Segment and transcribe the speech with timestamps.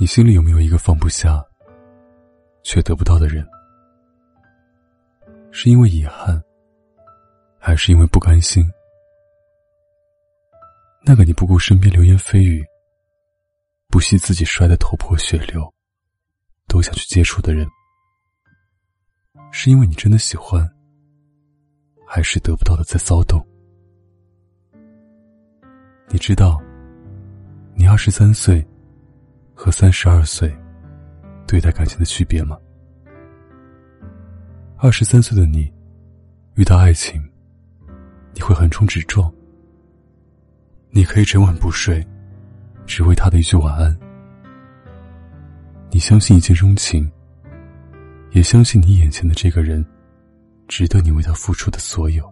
[0.00, 1.44] 你心里有没有一个放不下，
[2.62, 3.46] 却得不到的人？
[5.50, 6.42] 是因为遗憾，
[7.58, 8.64] 还是因为不甘心？
[11.04, 12.64] 那个你不顾身边流言蜚语，
[13.88, 15.70] 不惜自己摔得头破血流，
[16.66, 17.68] 都想去接触的人，
[19.52, 20.66] 是因为你真的喜欢，
[22.06, 23.38] 还是得不到的在骚动？
[26.08, 26.58] 你知道，
[27.74, 28.66] 你二十三岁。
[29.62, 30.50] 和三十二岁
[31.46, 32.56] 对待感情的区别吗？
[34.78, 35.70] 二十三岁的你
[36.54, 37.22] 遇到爱情，
[38.32, 39.30] 你会横冲直撞，
[40.88, 42.02] 你可以整晚不睡，
[42.86, 43.94] 只为他的一句晚安。
[45.90, 47.12] 你相信一见钟情，
[48.30, 49.84] 也相信你眼前的这个人
[50.68, 52.26] 值得你为他付出的所有。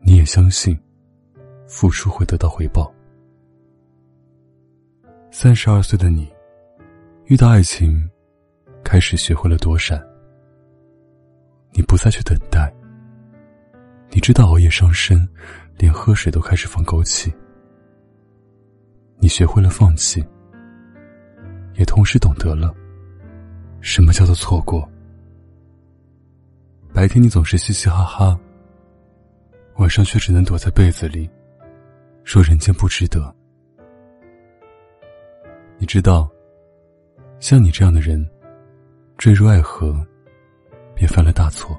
[0.00, 0.78] 你也相信
[1.66, 2.94] 付出会得到回报。
[5.32, 6.28] 三十二岁的你，
[7.26, 8.10] 遇到爱情，
[8.82, 10.04] 开始学会了躲闪。
[11.72, 12.72] 你不再去等待。
[14.10, 15.26] 你知道熬夜伤身，
[15.78, 17.32] 连喝水都开始放枸杞。
[19.20, 20.20] 你学会了放弃，
[21.74, 22.74] 也同时懂得了
[23.80, 24.86] 什么叫做错过。
[26.92, 28.38] 白天你总是嘻嘻哈哈，
[29.76, 31.30] 晚上却只能躲在被子里，
[32.24, 33.32] 说人间不值得。
[35.80, 36.30] 你知道，
[37.38, 38.22] 像你这样的人，
[39.16, 40.06] 坠入爱河，
[40.94, 41.74] 便犯了大错。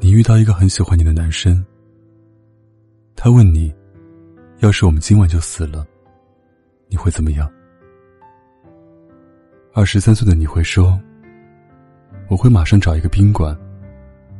[0.00, 1.64] 你遇到一个很喜欢你的男生，
[3.14, 3.72] 他问你，
[4.58, 5.86] 要是我们今晚就死了，
[6.88, 7.48] 你会怎么样？
[9.72, 11.00] 二十三岁的你会说，
[12.28, 13.56] 我会马上找一个宾馆，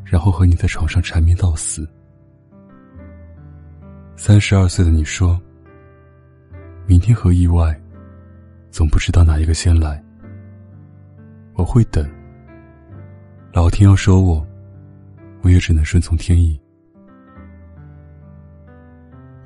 [0.04, 1.88] 然后和你在床上缠绵到死。
[4.16, 5.40] 三十二岁的你说。
[6.86, 7.74] 明天和意外，
[8.70, 10.02] 总不知道哪一个先来。
[11.54, 12.06] 我会等，
[13.53, 14.47] 老天要收我，
[15.42, 16.60] 我也只能顺从天意。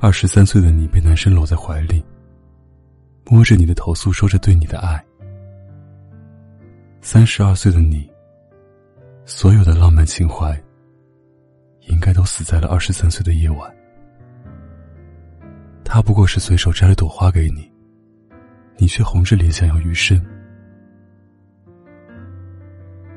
[0.00, 2.04] 二十三岁的你被男生搂在怀里，
[3.26, 5.04] 摸着你的头诉说着对你的爱。
[7.00, 8.10] 三十二岁的你，
[9.24, 10.60] 所有的浪漫情怀，
[11.82, 13.77] 应该都死在了二十三岁的夜晚。
[15.90, 17.66] 他不过是随手摘了朵花给你，
[18.76, 20.22] 你却红着脸想要余生。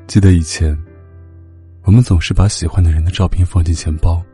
[0.06, 0.76] 记得以前，
[1.82, 4.24] 我们总是把喜欢的人的照片放进钱包，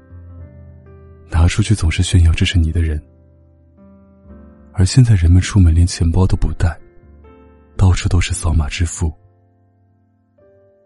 [1.29, 3.03] 拿出去总是炫耀这是你的人。
[4.73, 6.79] 而现在，人们出门连钱包都不带，
[7.77, 9.13] 到处都是扫码支付。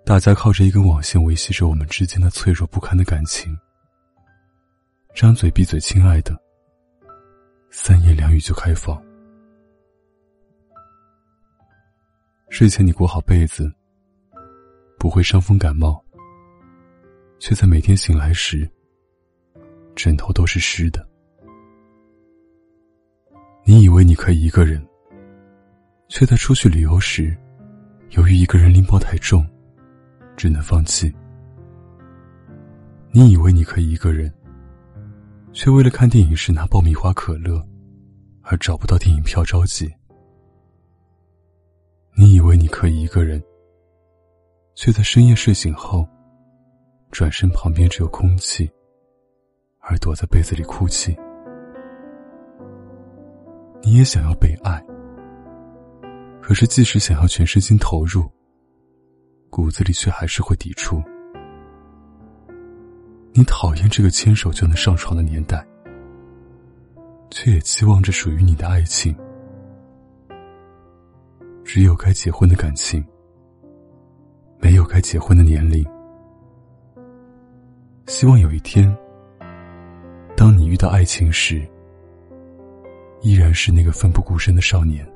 [0.07, 3.55] 大家靠着一根网线维系着我们之间的脆弱不堪的感情，
[5.15, 6.35] 张嘴闭嘴，亲爱的。
[7.75, 9.03] 三言两语就开放。
[12.51, 13.73] 睡前你裹好被子，
[14.99, 15.99] 不会伤风感冒，
[17.39, 18.71] 却在每天醒来时，
[19.97, 21.09] 枕头都是湿的。
[23.65, 24.87] 你以为你可以一个人，
[26.09, 27.35] 却在出去旅游时，
[28.11, 29.47] 由于一个人拎包太重，
[30.37, 31.11] 只能放弃。
[33.13, 34.31] 你以为你可以一个人。
[35.53, 37.63] 却为了看电影时拿爆米花、可乐，
[38.41, 39.93] 而找不到电影票着急。
[42.15, 43.43] 你以为你可以一个人，
[44.75, 46.09] 却在深夜睡醒后，
[47.11, 48.71] 转身旁边只有空气，
[49.81, 51.17] 而躲在被子里哭泣。
[53.83, 54.83] 你也想要被爱，
[56.41, 58.31] 可是即使想要全身心投入，
[59.51, 61.03] 骨子里却还是会抵触。
[63.35, 65.67] 你讨厌这个牵手就能上床的年代，
[67.31, 69.17] 却也期望着属于你的爱情。
[71.65, 73.03] 只有该结婚的感情，
[74.59, 75.83] 没有该结婚的年龄。
[78.07, 78.95] 希望有一天，
[80.37, 81.67] 当你遇到爱情时，
[83.23, 85.09] 依然是那个奋不顾身的少年。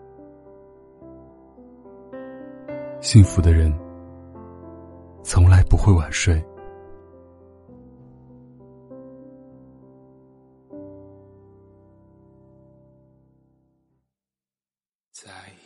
[3.02, 3.70] 幸福的人，
[5.23, 6.43] 从来不会晚睡。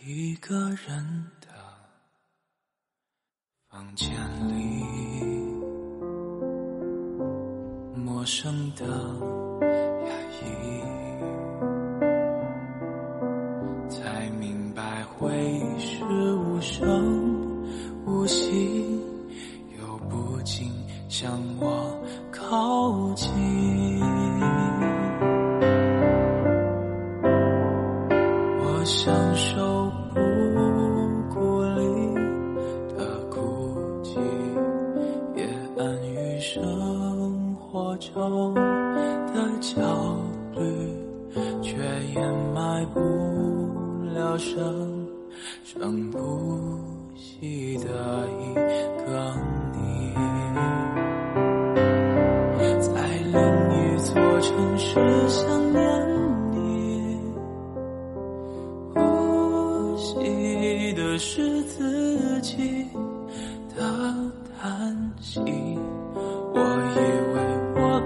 [0.02, 1.48] 一个人的
[3.68, 4.08] 房间
[4.48, 4.82] 里，
[7.94, 8.86] 陌生的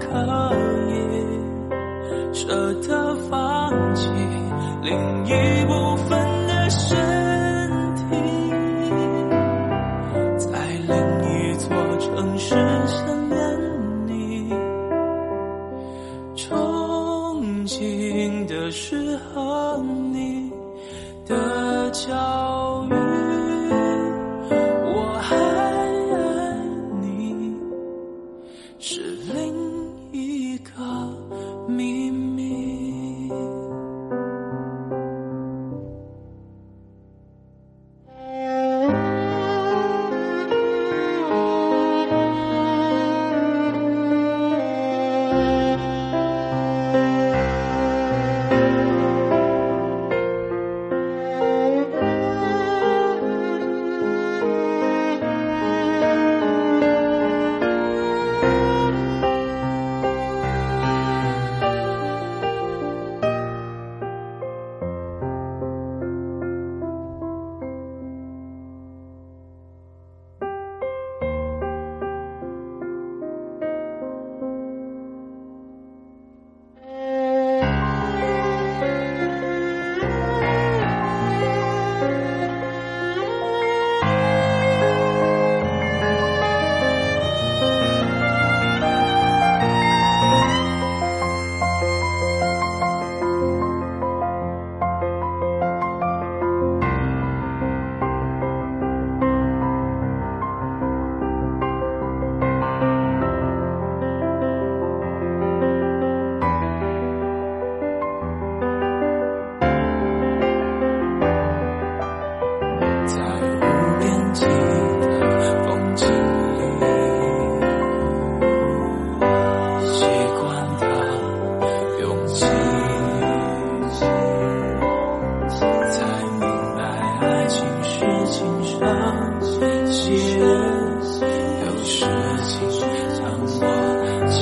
[0.05, 0.55] 可
[0.89, 0.93] 以
[2.33, 4.09] 舍得放弃
[4.83, 6.95] 另一部分的身
[7.95, 8.01] 体
[10.37, 10.47] 在
[10.87, 10.95] 另
[11.29, 11.69] 一座
[11.99, 12.55] 城市
[12.85, 13.37] 想念
[14.05, 14.53] 你
[16.35, 20.51] 憧憬的时候你
[21.25, 23.04] 的教育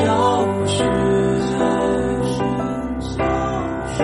[0.04, 0.84] 消失，
[1.48, 1.58] 消
[3.08, 4.04] 失。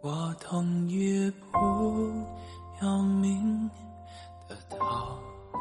[0.00, 1.58] 我同意不
[2.82, 3.70] 要命
[4.48, 5.18] 的逃
[5.52, 5.58] 避，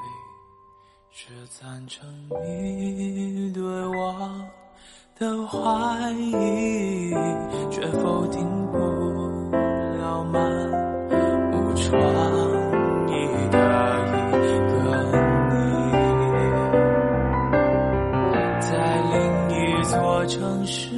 [1.11, 4.47] 是赞成你对我
[5.19, 6.31] 的怀疑，
[7.69, 9.32] 却否定不。
[19.93, 20.89] 这座城市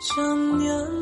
[0.00, 0.99] 想念。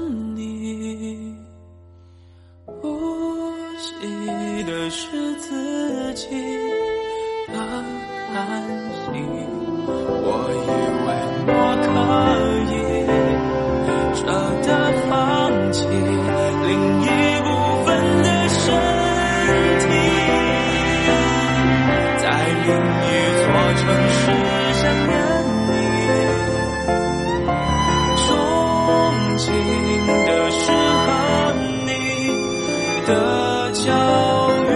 [33.08, 33.90] 的教
[34.50, 34.68] 育。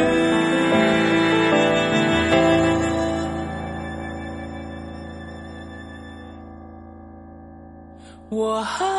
[8.30, 8.91] 我好